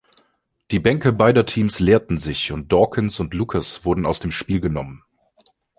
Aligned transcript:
Die 0.71 0.79
Bänke 0.79 1.13
beider 1.13 1.45
Teams 1.45 1.79
leerten 1.79 2.17
sich 2.17 2.51
und 2.51 2.71
Dawkins 2.71 3.19
und 3.19 3.35
Lucas 3.35 3.85
wurden 3.85 4.07
aus 4.07 4.19
dem 4.19 4.31
Spiel 4.31 4.59
genommen. 4.59 5.03